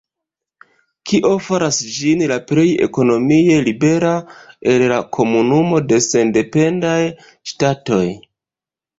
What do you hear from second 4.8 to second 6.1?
la Komunumo de